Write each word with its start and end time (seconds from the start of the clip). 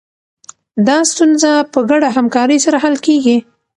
دا 0.87 0.97
ستونزه 1.11 1.51
په 1.73 1.79
ګډه 1.89 2.09
همکارۍ 2.17 2.57
سره 2.65 2.77
حل 2.83 2.95
کېږي. 3.05 3.37